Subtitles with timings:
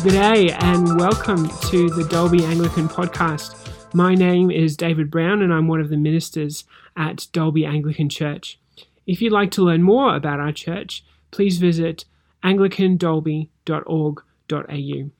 [0.00, 3.68] Well, good day and welcome to the Dalby Anglican podcast.
[3.92, 6.64] My name is David Brown and I'm one of the ministers
[6.96, 8.58] at Dalby Anglican Church.
[9.06, 12.06] If you'd like to learn more about our church, please visit
[12.42, 15.10] anglicandalby.org.au.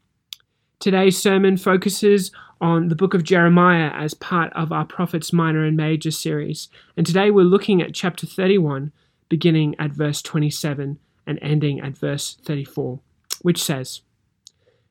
[0.78, 5.76] Today's sermon focuses on the book of Jeremiah as part of our Prophets Minor and
[5.76, 8.92] Major series, and today we're looking at chapter 31,
[9.28, 12.98] beginning at verse 27 and ending at verse 34,
[13.42, 14.00] which says,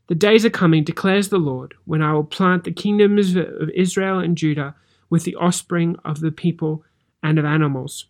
[0.10, 4.18] the days are coming, declares the Lord, when I will plant the kingdoms of Israel
[4.18, 4.74] and Judah
[5.08, 6.84] with the offspring of the people
[7.22, 8.06] and of animals.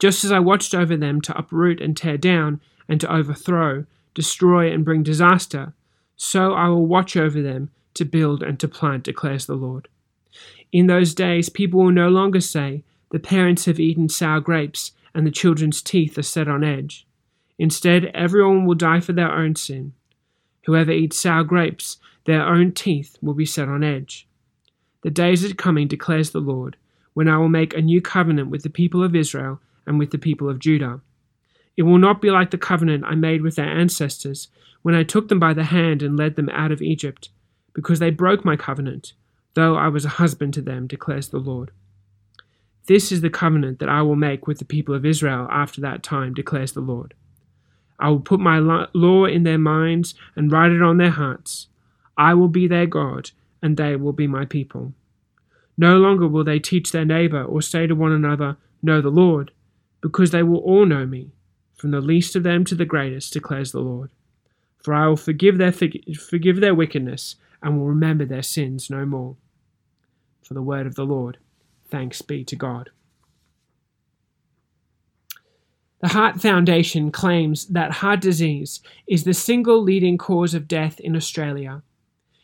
[0.00, 3.84] Just as I watched over them to uproot and tear down, and to overthrow,
[4.14, 5.74] destroy, and bring disaster,
[6.16, 9.88] so I will watch over them to build and to plant, declares the Lord.
[10.72, 15.26] In those days, people will no longer say, The parents have eaten sour grapes, and
[15.26, 17.06] the children's teeth are set on edge.
[17.58, 19.92] Instead, everyone will die for their own sin.
[20.64, 24.28] Whoever eats sour grapes, their own teeth will be set on edge.
[25.02, 26.76] The days are coming, declares the Lord,
[27.14, 30.18] when I will make a new covenant with the people of Israel and with the
[30.18, 31.00] people of Judah.
[31.76, 34.48] It will not be like the covenant I made with their ancestors
[34.82, 37.30] when I took them by the hand and led them out of Egypt,
[37.72, 39.14] because they broke my covenant,
[39.54, 41.70] though I was a husband to them, declares the Lord.
[42.86, 46.02] This is the covenant that I will make with the people of Israel after that
[46.02, 47.14] time, declares the Lord.
[48.02, 51.68] I will put my law in their minds and write it on their hearts.
[52.18, 53.30] I will be their God,
[53.62, 54.92] and they will be my people.
[55.78, 59.52] No longer will they teach their neighbor or say to one another, Know the Lord,
[60.00, 61.30] because they will all know me,
[61.76, 64.10] from the least of them to the greatest, declares the Lord.
[64.78, 69.36] For I will forgive their, forgive their wickedness and will remember their sins no more.
[70.42, 71.38] For the word of the Lord.
[71.88, 72.90] Thanks be to God.
[76.02, 81.14] The Heart Foundation claims that heart disease is the single leading cause of death in
[81.14, 81.82] Australia.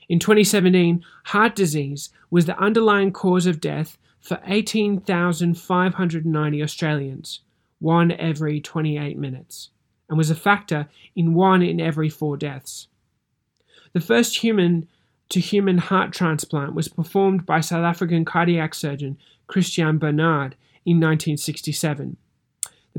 [0.09, 7.41] In 2017, heart disease was the underlying cause of death for 18,590 Australians,
[7.81, 9.71] one every 28 minutes,
[10.09, 12.87] and was a factor in one in every four deaths.
[13.93, 14.87] The first human
[15.31, 20.55] to human heart transplant was performed by South African cardiac surgeon Christiaan Barnard
[20.87, 22.19] in 1967.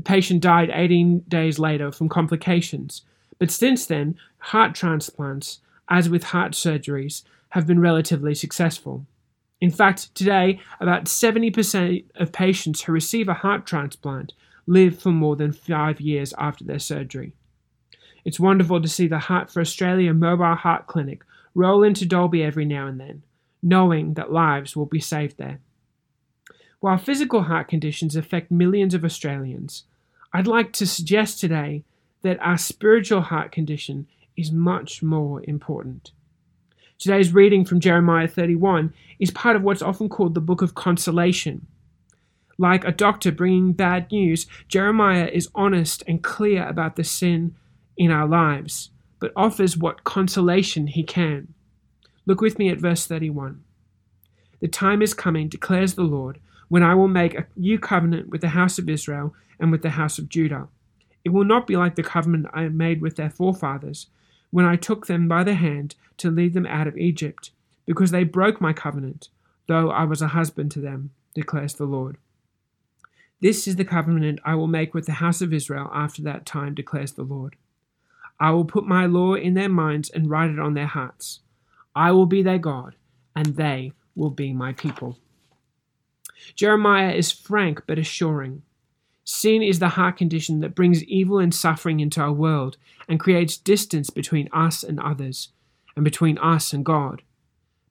[0.00, 3.02] The patient died 18 days later from complications,
[3.38, 9.04] but since then, heart transplants, as with heart surgeries, have been relatively successful.
[9.60, 14.32] In fact, today, about 70% of patients who receive a heart transplant
[14.66, 17.34] live for more than five years after their surgery.
[18.24, 21.24] It's wonderful to see the Heart for Australia mobile heart clinic
[21.54, 23.22] roll into Dalby every now and then,
[23.62, 25.60] knowing that lives will be saved there.
[26.78, 29.84] While physical heart conditions affect millions of Australians,
[30.32, 31.82] I'd like to suggest today
[32.22, 36.12] that our spiritual heart condition is much more important.
[36.98, 41.66] Today's reading from Jeremiah 31 is part of what's often called the book of consolation.
[42.58, 47.56] Like a doctor bringing bad news, Jeremiah is honest and clear about the sin
[47.96, 51.54] in our lives, but offers what consolation he can.
[52.24, 53.64] Look with me at verse 31.
[54.60, 56.38] The time is coming, declares the Lord,
[56.70, 59.90] when I will make a new covenant with the house of Israel and with the
[59.90, 60.68] house of Judah.
[61.24, 64.06] It will not be like the covenant I made with their forefathers,
[64.50, 67.50] when I took them by the hand to lead them out of Egypt,
[67.86, 69.28] because they broke my covenant,
[69.66, 72.18] though I was a husband to them, declares the Lord.
[73.40, 76.74] This is the covenant I will make with the house of Israel after that time,
[76.74, 77.56] declares the Lord.
[78.38, 81.40] I will put my law in their minds and write it on their hearts.
[81.96, 82.94] I will be their God,
[83.34, 85.18] and they will be my people.
[86.54, 88.62] Jeremiah is frank but assuring.
[89.24, 92.76] Sin is the heart condition that brings evil and suffering into our world
[93.08, 95.50] and creates distance between us and others,
[95.94, 97.22] and between us and God.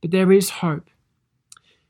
[0.01, 0.89] But there is hope.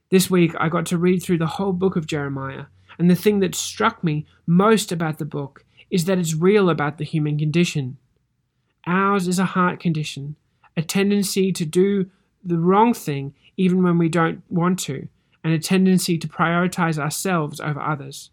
[0.09, 2.65] This week I got to read through the whole book of Jeremiah,
[2.97, 6.97] and the thing that struck me most about the book is that it's real about
[6.97, 7.97] the human condition.
[8.85, 10.35] Ours is a heart condition,
[10.75, 12.09] a tendency to do
[12.43, 15.07] the wrong thing even when we don't want to,
[15.43, 18.31] and a tendency to prioritize ourselves over others.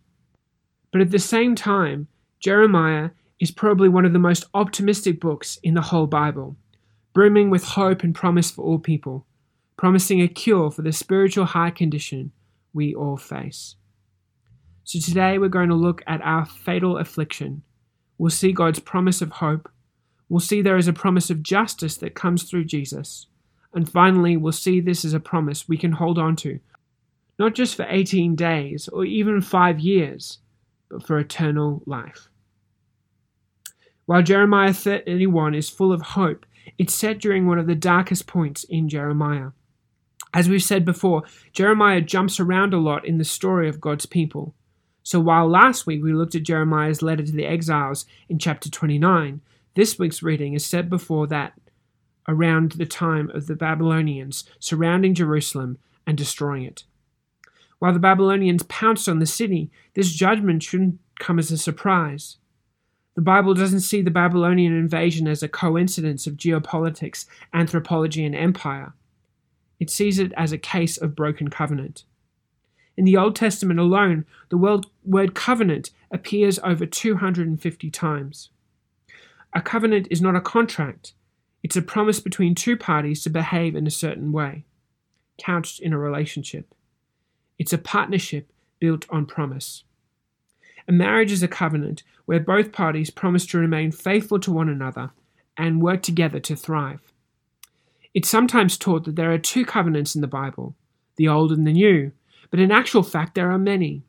[0.91, 2.09] But at the same time,
[2.41, 3.11] Jeremiah
[3.41, 6.57] is probably one of the most optimistic books in the whole Bible,
[7.13, 9.27] brimming with hope and promise for all people,
[9.77, 12.33] promising a cure for the spiritual high condition
[12.73, 13.77] we all face.
[14.85, 17.63] So today we're going to look at our fatal affliction.
[18.19, 19.69] We'll see God's promise of hope.
[20.29, 23.27] We'll see there is a promise of justice that comes through Jesus.
[23.75, 26.61] And finally, we'll see this as a promise we can hold on to
[27.39, 30.39] not just for 18 days or even five years,
[30.89, 32.29] but for eternal life.
[34.07, 36.47] While Jeremiah 31 is full of hope,
[36.79, 39.51] It's set during one of the darkest points in Jeremiah.
[40.35, 41.23] As we've said before,
[41.53, 44.55] Jeremiah jumps around a lot in the story of God's people.
[45.03, 49.41] So while last week we looked at Jeremiah's letter to the exiles in chapter 29,
[49.75, 51.53] this week's reading is set before that,
[52.29, 56.85] around the time of the Babylonians surrounding Jerusalem and destroying it.
[57.79, 62.39] While the Babylonians pounced on the city, this judgment shouldn't come as a surprise.
[63.15, 68.93] The Bible doesn't see the Babylonian invasion as a coincidence of geopolitics, anthropology, and empire.
[69.79, 72.05] It sees it as a case of broken covenant.
[72.97, 78.51] In the Old Testament alone, the word covenant appears over 250 times.
[79.55, 81.13] A covenant is not a contract,
[81.63, 84.65] it's a promise between two parties to behave in a certain way,
[85.37, 86.75] couched in a relationship.
[87.59, 89.85] It's a partnership built on promise.
[90.89, 95.11] A marriage is a covenant where both parties promise to remain faithful to one another
[95.57, 97.13] and work together to thrive.
[98.15, 100.75] It's sometimes taught that there are two covenants in the Bible,
[101.17, 102.13] the Old and the New,
[102.51, 104.03] but in actual fact there are many.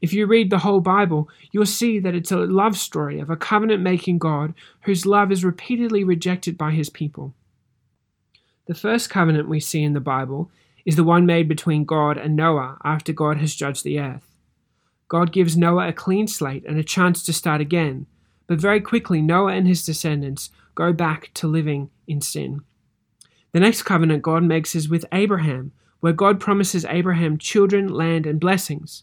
[0.00, 3.36] If you read the whole Bible, you'll see that it's a love story of a
[3.36, 7.34] covenant making God whose love is repeatedly rejected by his people.
[8.66, 10.50] The first covenant we see in the Bible
[10.86, 14.24] is the one made between God and Noah after God has judged the earth.
[15.08, 18.06] God gives Noah a clean slate and a chance to start again,
[18.46, 22.60] but very quickly Noah and his descendants go back to living in sin.
[23.52, 28.38] The next covenant God makes is with Abraham, where God promises Abraham children, land, and
[28.38, 29.02] blessings.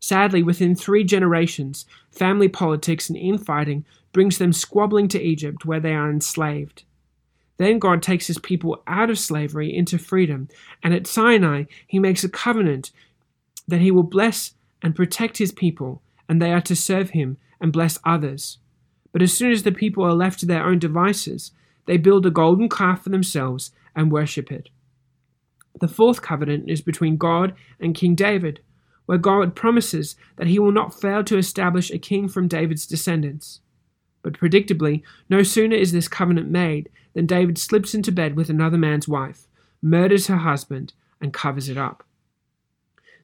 [0.00, 5.94] Sadly, within three generations, family politics and infighting brings them squabbling to Egypt, where they
[5.94, 6.84] are enslaved.
[7.58, 10.48] Then God takes his people out of slavery into freedom,
[10.82, 12.90] and at Sinai, he makes a covenant
[13.68, 17.72] that he will bless and protect his people, and they are to serve him and
[17.72, 18.58] bless others.
[19.12, 21.52] But as soon as the people are left to their own devices,
[21.86, 24.70] they build a golden calf for themselves and worship it.
[25.80, 28.60] The fourth covenant is between God and King David,
[29.06, 33.60] where God promises that he will not fail to establish a king from David's descendants.
[34.22, 38.78] But predictably, no sooner is this covenant made than David slips into bed with another
[38.78, 39.46] man's wife,
[39.80, 42.04] murders her husband, and covers it up.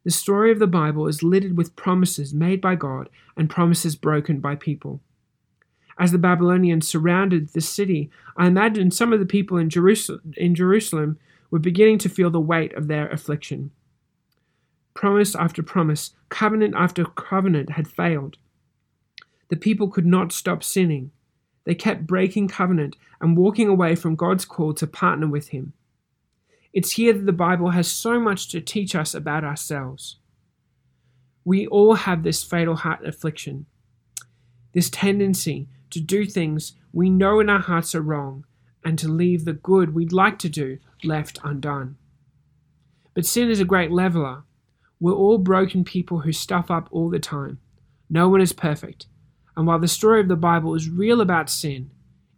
[0.04, 4.40] The story of the Bible is littered with promises made by God and promises broken
[4.40, 5.00] by people.
[5.98, 9.68] As the Babylonians surrounded the city, I imagine some of the people in
[10.36, 11.18] in Jerusalem
[11.50, 13.72] were beginning to feel the weight of their affliction.
[14.94, 18.36] Promise after promise, covenant after covenant had failed.
[19.48, 21.10] The people could not stop sinning.
[21.68, 25.74] They kept breaking covenant and walking away from God's call to partner with Him.
[26.72, 30.16] It's here that the Bible has so much to teach us about ourselves.
[31.44, 33.66] We all have this fatal heart affliction,
[34.72, 38.46] this tendency to do things we know in our hearts are wrong,
[38.82, 41.98] and to leave the good we'd like to do left undone.
[43.12, 44.44] But sin is a great leveler.
[45.00, 47.58] We're all broken people who stuff up all the time.
[48.08, 49.06] No one is perfect.
[49.58, 51.90] And while the story of the Bible is real about sin,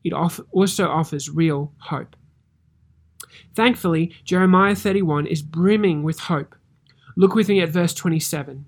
[0.02, 2.16] it also offers real hope.
[3.54, 6.54] Thankfully, Jeremiah 31 is brimming with hope.
[7.16, 8.64] Look with me at verse 27.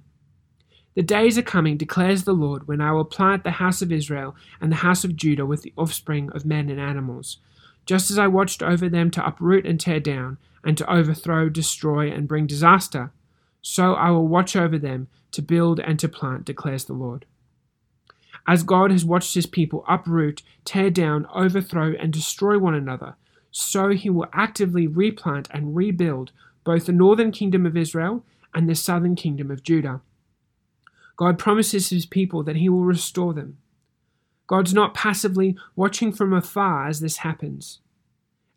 [0.95, 4.37] The days are coming, declares the Lord, when I will plant the house of Israel
[4.61, 7.39] and the house of Judah with the offspring of men and animals.
[7.87, 12.13] Just as I watched over them to uproot and tear down, and to overthrow, destroy,
[12.13, 13.13] and bring disaster,
[13.63, 17.25] so I will watch over them to build and to plant, declares the Lord.
[18.47, 23.15] As God has watched his people uproot, tear down, overthrow, and destroy one another,
[23.51, 26.33] so he will actively replant and rebuild
[26.65, 30.01] both the northern kingdom of Israel and the southern kingdom of Judah.
[31.17, 33.59] God promises his people that he will restore them.
[34.47, 37.79] God's not passively watching from afar as this happens.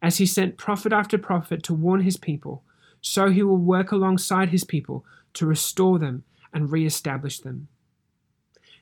[0.01, 2.63] As he sent prophet after prophet to warn his people,
[3.01, 6.23] so he will work alongside his people to restore them
[6.53, 7.67] and re-establish them.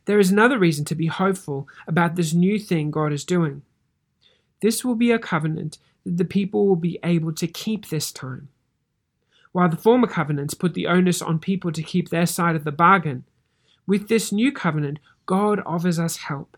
[0.06, 3.62] There is another reason to be hopeful about this new thing God is doing.
[4.62, 8.50] This will be a covenant that the people will be able to keep this time.
[9.54, 12.72] While the former covenants put the onus on people to keep their side of the
[12.72, 13.24] bargain,
[13.86, 16.58] with this new covenant, God offers us help.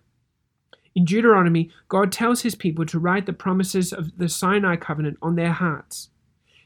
[0.96, 5.36] In Deuteronomy, God tells his people to write the promises of the Sinai covenant on
[5.36, 6.10] their hearts.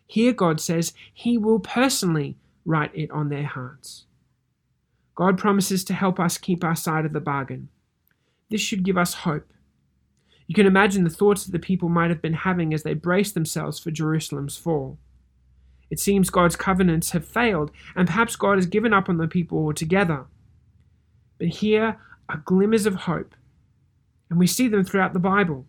[0.05, 4.05] Here, God says he will personally write it on their hearts.
[5.19, 7.67] God promises to help us keep our side of the bargain.
[8.49, 9.51] This should give us hope.
[10.47, 13.33] You can imagine the thoughts that the people might have been having as they braced
[13.33, 14.97] themselves for Jerusalem's fall.
[15.91, 19.57] It seems God's covenants have failed, and perhaps God has given up on the people
[19.57, 20.27] altogether.
[21.38, 21.99] But here
[22.29, 23.35] are glimmers of hope,
[24.29, 25.65] and we see them throughout the Bible.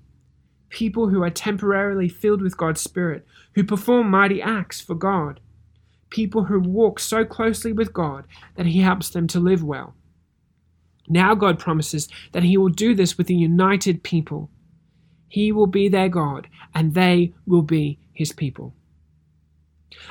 [0.70, 5.40] people who are temporarily filled with God's Spirit, who perform mighty acts for God,
[6.10, 8.26] people who walk so closely with God
[8.56, 9.94] that He helps them to live well.
[11.08, 14.50] Now God promises that He will do this with a united people.
[15.28, 18.74] He will be their God, and they will be His people.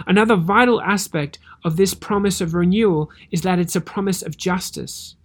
[0.07, 5.15] Another vital aspect of this promise of renewal is that it's a promise of justice.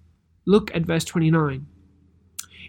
[0.47, 1.67] Look at verse 29.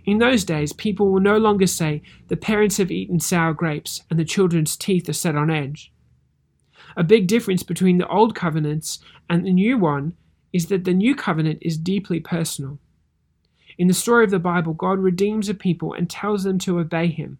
[0.05, 4.19] In those days, people will no longer say, The parents have eaten sour grapes, and
[4.19, 5.91] the children's teeth are set on edge.
[6.95, 8.99] A big difference between the old covenants
[9.29, 10.13] and the new one
[10.53, 12.79] is that the new covenant is deeply personal.
[13.77, 17.07] In the story of the Bible, God redeems a people and tells them to obey
[17.07, 17.37] him.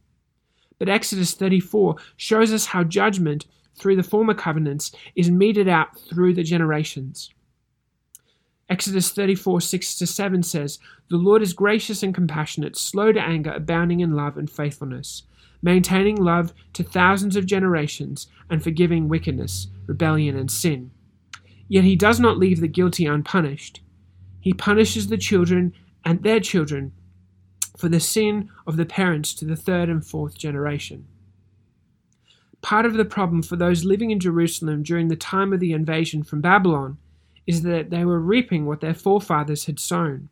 [0.78, 3.46] But Exodus 34 shows us how judgment
[3.76, 7.30] through the former covenants is meted out through the generations.
[8.70, 13.52] Exodus 34 6 to 7 says, The Lord is gracious and compassionate, slow to anger,
[13.52, 15.24] abounding in love and faithfulness,
[15.66, 20.92] maintaining love to thousands of generations, and forgiving wickedness, rebellion, and sin.
[21.68, 23.82] Yet he does not leave the guilty unpunished.
[24.40, 25.74] He punishes the children
[26.06, 26.92] and their children
[27.76, 31.08] for the sin of the parents to the third and fourth generation.
[32.62, 36.22] Part of the problem for those living in Jerusalem during the time of the invasion
[36.24, 37.00] from Babylon
[37.48, 40.30] is that they were reaping what their forefathers had sown.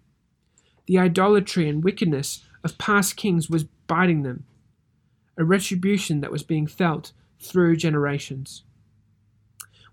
[0.85, 4.45] The idolatry and wickedness of past kings was biting them,
[5.37, 8.63] a retribution that was being felt through generations.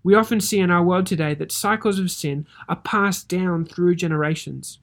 [0.03, 3.95] We often see in our world today that cycles of sin are passed down through
[3.95, 4.79] generations.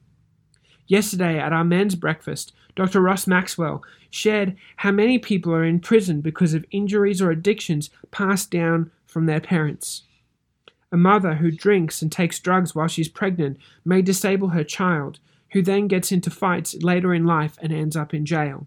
[0.87, 3.01] Yesterday at our men's breakfast, Dr.
[3.01, 8.49] Ross Maxwell shared how many people are in prison because of injuries or addictions passed
[8.49, 10.03] down from their parents.
[10.91, 15.19] A mother who drinks and takes drugs while she's pregnant may disable her child,
[15.51, 18.65] who then gets into fights later in life and ends up in jail.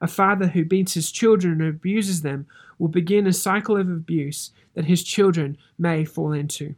[0.00, 2.46] A father who beats his children and abuses them
[2.78, 6.74] will begin a cycle of abuse that his children may fall into.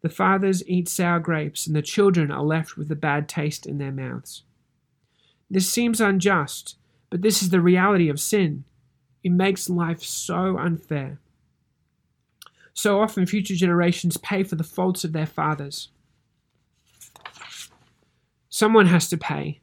[0.00, 3.78] The fathers eat sour grapes, and the children are left with a bad taste in
[3.78, 4.42] their mouths.
[5.50, 6.76] This seems unjust,
[7.10, 8.64] but this is the reality of sin.
[9.24, 11.18] It makes life so unfair.
[12.74, 15.88] So often, future generations pay for the faults of their fathers.
[18.48, 19.60] Someone has to pay,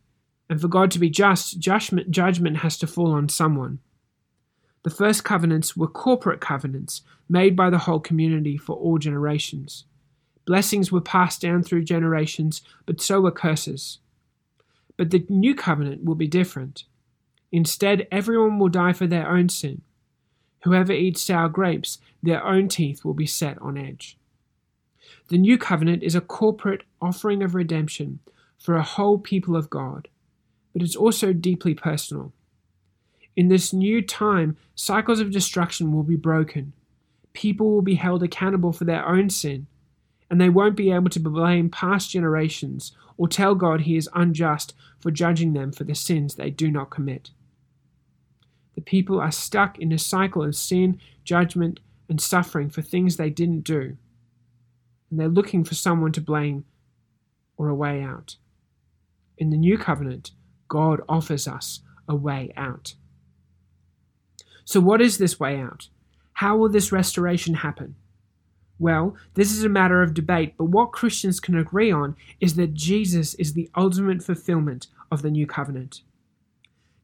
[0.49, 3.79] and for God to be just, judgment, has to fall on someone.
[4.83, 9.85] The first covenants were corporate covenants made by the whole community for all generations.
[10.45, 13.97] Blessings were passed down through generations, but so were curses.
[14.95, 16.83] But the new covenant will be different.
[17.51, 19.81] Instead, everyone will die for their own sin.
[20.63, 24.17] Whoever eats sour grapes, their own teeth will be set on edge.
[25.29, 28.19] The new covenant is a corporate offering of redemption
[28.59, 30.07] for a whole people of God,
[30.75, 32.33] but it's also deeply personal.
[33.37, 36.73] In this new time, cycles of destruction will be broken.
[37.31, 39.67] People will be held accountable for their own sin
[40.29, 44.73] and they won't be able to blame past generations or tell God he is unjust
[44.99, 47.31] for judging them for the sins they do not commit.
[48.73, 51.79] The people are stuck in a cycle of sin, judgment,
[52.09, 53.95] and suffering for things they didn't do,
[55.09, 56.65] and they're looking for someone to blame
[57.55, 58.35] or a way out.
[59.37, 60.31] In the new covenant,
[60.67, 62.95] God offers us a way out.
[64.63, 65.89] So, what is this way out?
[66.33, 67.95] How will this restoration happen?
[68.77, 72.73] Well, this is a matter of debate, but what Christians can agree on is that
[72.73, 76.01] Jesus is the ultimate fulfillment of the new covenant.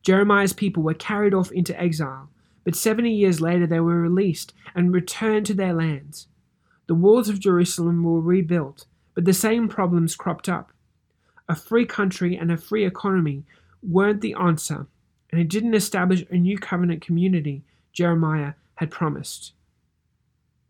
[0.04, 2.30] Jeremiah's people were carried off into exile,
[2.66, 6.28] but 70 years later they were released and returned to their lands.
[6.88, 10.72] The walls of Jerusalem were rebuilt, but the same problems cropped up.
[11.52, 13.44] A free country and a free economy
[13.84, 14.88] weren't the answer,
[15.30, 19.52] and it didn't establish a new covenant community Jeremiah had promised.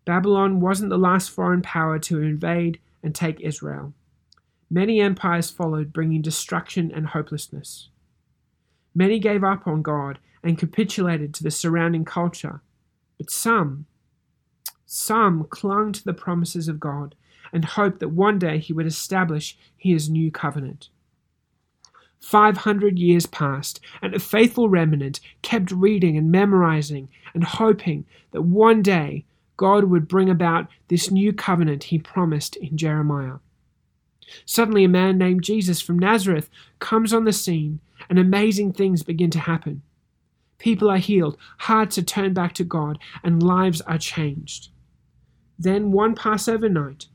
[0.05, 3.93] Babylon wasn't the last foreign power to invade and take Israel.
[4.71, 7.89] Many empires followed, bringing destruction and hopelessness.
[8.95, 12.61] Many gave up on God and capitulated to the surrounding culture,
[13.19, 13.85] but some,
[14.87, 17.13] some clung to the promises of God
[17.51, 20.89] and hoped that one day he would establish his new covenant.
[22.19, 28.81] 500 years passed, and a faithful remnant kept reading and memorizing and hoping that one
[28.81, 29.25] day
[29.57, 33.37] God would bring about this new covenant he promised in Jeremiah.
[34.45, 37.79] Suddenly, a man named Jesus from Nazareth comes on the scene,
[38.09, 39.81] and amazing things begin to happen.
[40.57, 44.69] People are healed, hearts are turned back to God, and lives are changed.
[45.57, 47.07] Then, one Passover night,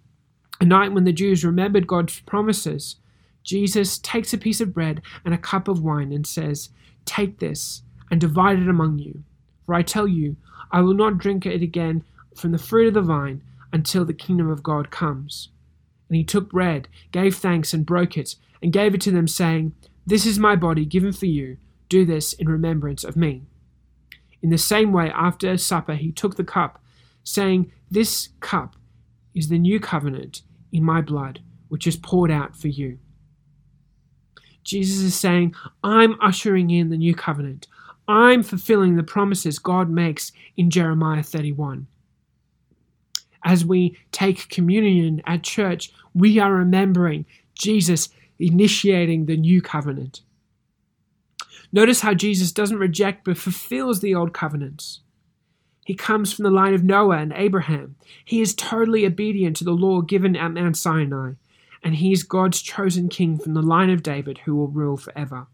[0.60, 2.96] a night when the Jews remembered God's promises,
[3.42, 6.70] Jesus takes a piece of bread and a cup of wine and says,
[7.04, 9.22] Take this and divide it among you.
[9.64, 10.36] For I tell you,
[10.72, 14.50] I will not drink it again from the fruit of the vine until the kingdom
[14.50, 15.50] of God comes.
[16.08, 19.74] And he took bread, gave thanks, and broke it, and gave it to them, saying,
[20.06, 21.58] This is my body given for you.
[21.88, 23.42] Do this in remembrance of me.
[24.42, 26.82] In the same way, after supper, he took the cup,
[27.22, 28.76] saying, This cup
[29.34, 30.42] is the new covenant
[30.72, 32.98] in my blood, which is poured out for you.
[34.64, 35.54] Jesus is saying,
[35.84, 37.68] I'm ushering in the new covenant.
[38.08, 41.86] I'm fulfilling the promises God makes in Jeremiah 31.
[43.44, 48.08] As we take communion at church, we are remembering Jesus
[48.38, 50.22] initiating the new covenant.
[51.72, 55.00] Notice how Jesus doesn't reject but fulfills the old covenants.
[55.86, 57.94] He comes from the line of Noah and Abraham.
[58.24, 61.34] He is totally obedient to the law given at Mount Sinai,
[61.80, 65.46] and he is God's chosen king from the line of David who will rule forever.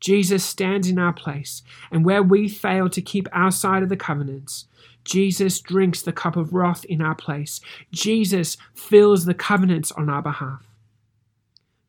[0.00, 3.96] Jesus stands in our place, and where we fail to keep our side of the
[3.96, 4.68] covenants,
[5.04, 7.60] Jesus drinks the cup of wrath in our place.
[7.92, 10.64] Jesus fills the covenants on our behalf.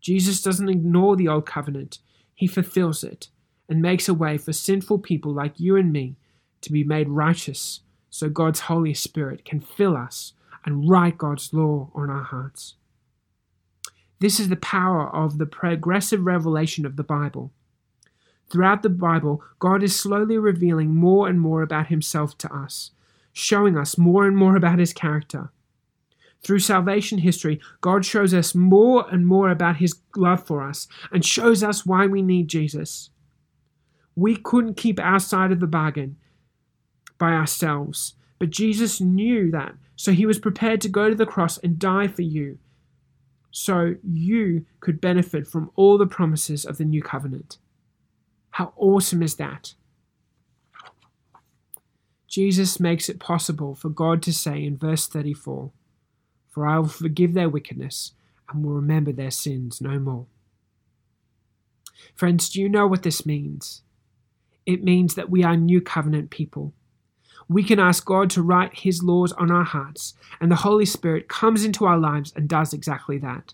[0.01, 1.99] Jesus doesn't ignore the old covenant,
[2.35, 3.29] he fulfills it
[3.69, 6.17] and makes a way for sinful people like you and me
[6.61, 10.33] to be made righteous so God's Holy Spirit can fill us
[10.65, 12.75] and write God's law on our hearts.
[14.19, 17.51] This is the power of the progressive revelation of the Bible.
[18.49, 22.91] Throughout the Bible, God is slowly revealing more and more about himself to us,
[23.33, 25.51] showing us more and more about his character.
[26.41, 31.25] Through salvation history, God shows us more and more about his love for us and
[31.25, 33.09] shows us why we need Jesus.
[34.15, 36.17] We couldn't keep our side of the bargain
[37.17, 41.57] by ourselves, but Jesus knew that, so he was prepared to go to the cross
[41.57, 42.59] and die for you,
[43.51, 47.57] so you could benefit from all the promises of the new covenant.
[48.51, 49.73] How awesome is that?
[52.27, 55.71] Jesus makes it possible for God to say in verse 34
[56.49, 58.11] For I will forgive their wickedness
[58.49, 60.27] and will remember their sins no more.
[62.15, 63.81] Friends, do you know what this means?
[64.65, 66.73] It means that we are new covenant people.
[67.49, 71.29] We can ask God to write His laws on our hearts, and the Holy Spirit
[71.29, 73.53] comes into our lives and does exactly that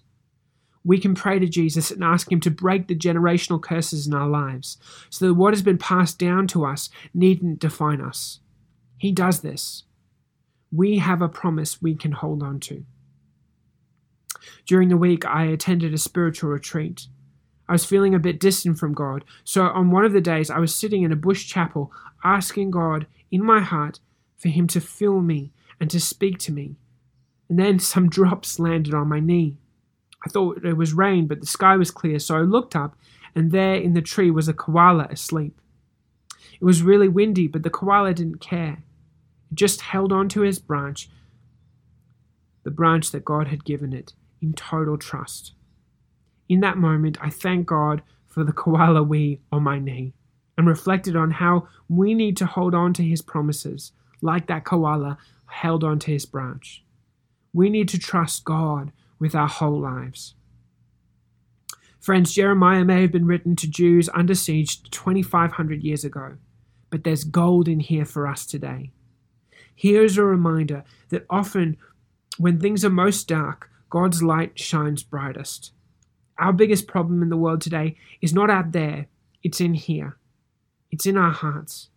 [0.84, 4.28] we can pray to Jesus and ask Him to break the generational curses in our
[4.28, 4.78] lives
[5.10, 8.40] so that what has been passed down to us needn't define us.
[8.98, 9.84] He does this.
[10.72, 12.86] We have a promise we can hold on to.
[14.66, 17.08] During the week, I attended a spiritual retreat.
[17.74, 20.60] I was feeling a bit distant from God, so on one of the days, I
[20.60, 21.92] was sitting in a bush chapel
[22.24, 24.00] asking God in my heart
[24.38, 26.76] for Him to fill me and to speak to me.
[27.50, 29.58] And then some drops landed on my knee.
[30.24, 32.96] I thought it was rain, but the sky was clear, so I looked up,
[33.34, 35.60] and there in the tree was a koala asleep.
[36.54, 38.84] It was really windy, but the koala didn't care.
[39.52, 41.10] It just held on to his branch,
[42.66, 45.54] the branch that God had given it, in total trust.
[46.54, 50.14] In that moment, I thanked God for the koala wee on my knee
[50.56, 55.18] and reflected on how we need to hold on to his promises, like that koala
[55.48, 56.86] held on to his branch.
[57.54, 60.36] We need to trust God with our whole lives.
[62.00, 66.38] Friends, Jeremiah may have been written to Jews under siege 2,500 years ago,
[66.92, 68.92] but there's gold in here for us today.
[69.74, 71.78] Here is a reminder that often
[72.38, 75.72] when things are most dark, God's light shines brightest.
[76.38, 79.08] Our biggest problem in the world today is not out there,
[79.44, 80.18] it's in here.
[80.92, 81.90] It's in our hearts.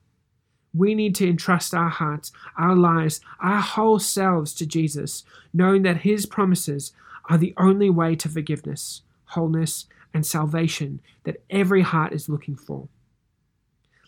[0.74, 5.98] We need to entrust our hearts, our lives, our whole selves to Jesus, knowing that
[5.98, 6.92] His promises
[7.28, 12.88] are the only way to forgiveness, wholeness, and salvation that every heart is looking for.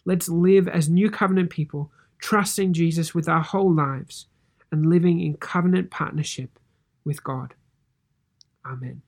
[0.04, 4.26] Let's live as new covenant people, trusting Jesus with our whole lives
[4.70, 6.58] and living in covenant partnership
[7.04, 7.54] with God.
[8.64, 9.02] Amen.